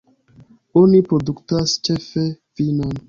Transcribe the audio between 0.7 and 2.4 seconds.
Oni produktas ĉefe